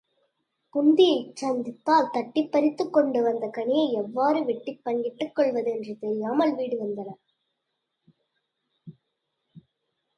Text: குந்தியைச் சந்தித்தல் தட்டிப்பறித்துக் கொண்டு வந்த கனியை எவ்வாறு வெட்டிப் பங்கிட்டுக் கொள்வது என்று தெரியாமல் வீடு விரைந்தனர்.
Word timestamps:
குந்தியைச் 0.75 1.35
சந்தித்தல் 1.35 2.09
தட்டிப்பறித்துக் 2.13 2.89
கொண்டு 2.89 3.21
வந்த 3.21 3.47
கனியை 3.57 3.91
எவ்வாறு 3.93 4.45
வெட்டிப் 4.45 4.81
பங்கிட்டுக் 4.83 5.35
கொள்வது 5.35 5.71
என்று 5.71 5.97
தெரியாமல் 5.99 6.55
வீடு 6.55 6.77
விரைந்தனர். 6.77 7.21